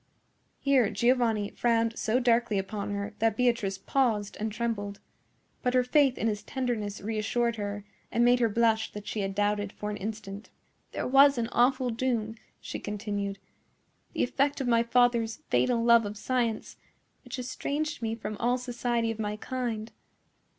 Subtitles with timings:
[0.59, 4.99] Here Giovanni frowned so darkly upon her that Beatrice paused and trembled.
[5.61, 9.35] But her faith in his tenderness reassured her, and made her blush that she had
[9.35, 10.49] doubted for an instant.
[10.91, 13.37] "There was an awful doom," she continued,
[14.13, 16.77] "the effect of my father's fatal love of science,
[17.23, 19.91] which estranged me from all society of my kind.